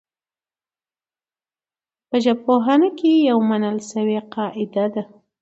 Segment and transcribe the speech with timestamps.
[2.09, 5.03] په ژبپوهنه کي يوه منل سوې قاعده ده.